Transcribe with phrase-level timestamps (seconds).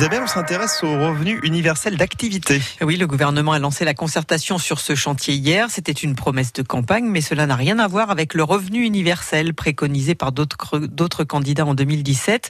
[0.00, 2.62] Isabelle, on s'intéresse au revenu universel d'activité.
[2.80, 5.66] Oui, le gouvernement a lancé la concertation sur ce chantier hier.
[5.68, 9.52] C'était une promesse de campagne, mais cela n'a rien à voir avec le revenu universel
[9.52, 12.48] préconisé par d'autres candidats en 2017.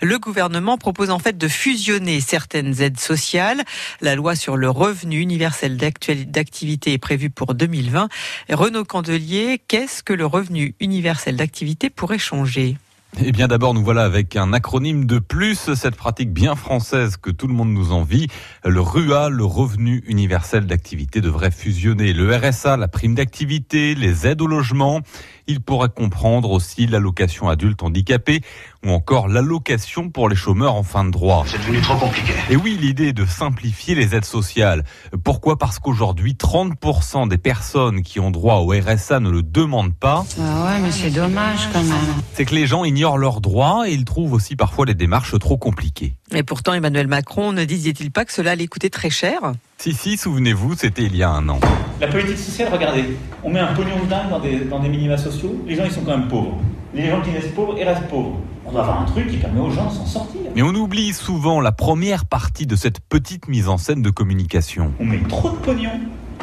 [0.00, 3.64] Le gouvernement propose en fait de fusionner certaines aides sociales.
[4.00, 8.10] La loi sur le revenu universel d'activité est prévue pour 2020.
[8.50, 12.76] Renaud Candelier, qu'est-ce que le revenu universel d'activité pourrait changer?
[13.20, 17.30] Eh bien d'abord, nous voilà avec un acronyme de plus, cette pratique bien française que
[17.30, 18.28] tout le monde nous envie.
[18.64, 24.40] Le RUA, le revenu universel d'activité, devrait fusionner le RSA, la prime d'activité, les aides
[24.40, 25.02] au logement.
[25.46, 28.40] Il pourrait comprendre aussi l'allocation adulte handicapé
[28.84, 31.44] ou encore l'allocation pour les chômeurs en fin de droit.
[31.46, 32.32] C'est devenu trop compliqué.
[32.50, 34.84] Et oui, l'idée est de simplifier les aides sociales.
[35.24, 35.58] Pourquoi?
[35.58, 40.24] Parce qu'aujourd'hui, 30% des personnes qui ont droit au RSA ne le demandent pas.
[40.40, 42.22] Ah ouais, mais c'est dommage quand même.
[42.34, 45.56] C'est que les gens ignorent leurs droits et ils trouvent aussi parfois les démarches trop
[45.56, 46.14] compliquées.
[46.34, 49.52] Et pourtant, Emmanuel Macron ne disait-il pas que cela allait coûter très cher?
[49.82, 51.58] Si, si, souvenez-vous, c'était il y a un an.
[52.00, 55.16] La politique sociale, regardez, on met un pognon de dingue dans des, dans des minima
[55.16, 56.56] sociaux, les gens ils sont quand même pauvres.
[56.94, 58.38] Les gens qui naissent pauvres, ils restent pauvres.
[58.64, 60.40] On doit avoir un truc qui permet aux gens de s'en sortir.
[60.54, 64.92] Mais on oublie souvent la première partie de cette petite mise en scène de communication.
[65.00, 65.98] On met trop de pognon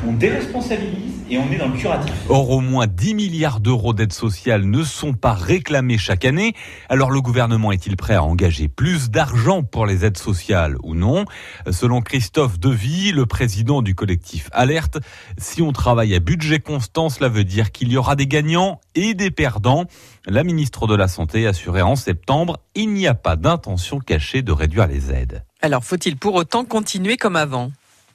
[0.08, 2.14] on déresponsabilise et on est dans le curatif.
[2.28, 6.53] Or, au moins 10 milliards d'euros d'aide sociale ne sont pas réclamés chaque année.
[6.89, 11.25] Alors, le gouvernement est-il prêt à engager plus d'argent pour les aides sociales ou non?
[11.69, 14.97] Selon Christophe Devy, le président du collectif Alerte,
[15.38, 19.13] si on travaille à budget constant, cela veut dire qu'il y aura des gagnants et
[19.13, 19.86] des perdants.
[20.25, 24.52] La ministre de la Santé assurait en septembre, il n'y a pas d'intention cachée de
[24.52, 25.44] réduire les aides.
[25.61, 27.72] Alors, faut-il pour autant continuer comme avant?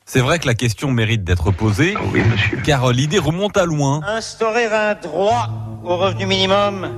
[0.07, 2.59] C'est vrai que la question mérite d'être posée, oui, monsieur.
[2.65, 4.01] car l'idée remonte à loin.
[4.07, 5.49] Instaurer un droit
[5.85, 6.89] au revenu minimum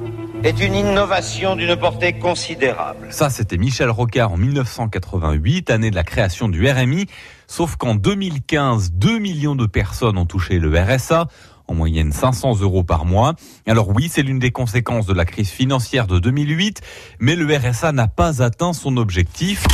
[0.45, 3.09] est une innovation d'une portée considérable.
[3.11, 7.07] Ça, c'était Michel Rocard en 1988, année de la création du RMI.
[7.47, 11.29] Sauf qu'en 2015, 2 millions de personnes ont touché le RSA
[11.69, 13.35] en moyenne 500 euros par mois.
[13.67, 16.81] Alors oui, c'est l'une des conséquences de la crise financière de 2008,
[17.19, 19.65] mais le RSA n'a pas atteint son objectif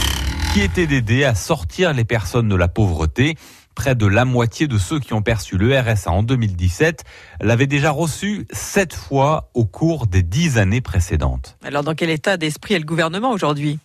[0.52, 3.36] qui était d'aider à sortir les personnes de la pauvreté.
[3.74, 7.04] Près de la moitié de ceux qui ont perçu le RSA en 2017
[7.40, 11.56] l'avaient déjà reçu sept fois au cours des dix années précédentes.
[11.64, 13.78] Alors dans quel état d'esprit est le gouvernement aujourd'hui?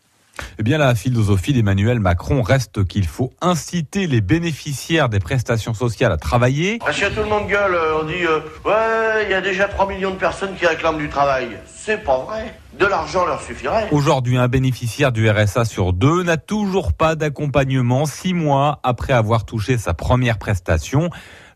[0.59, 6.11] Eh bien, la philosophie d'Emmanuel Macron reste qu'il faut inciter les bénéficiaires des prestations sociales
[6.11, 6.79] à travailler.
[6.91, 9.87] Si tout le monde gueule, euh, on dit euh, Ouais, il y a déjà 3
[9.87, 11.49] millions de personnes qui réclament du travail.
[11.65, 12.53] C'est pas vrai.
[12.77, 13.87] De l'argent leur suffirait.
[13.91, 19.45] Aujourd'hui, un bénéficiaire du RSA sur deux n'a toujours pas d'accompagnement six mois après avoir
[19.45, 21.09] touché sa première prestation.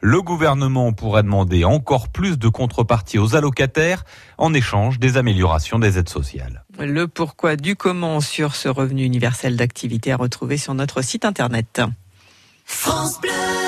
[0.04, 4.04] Le gouvernement pourrait demander encore plus de contrepartie aux allocataires
[4.40, 6.66] en échange des améliorations des aides sociales.
[6.80, 11.82] Le pourquoi du comment sur ce revenu universel d'activité à retrouver sur notre site internet.
[12.66, 13.52] France Bleu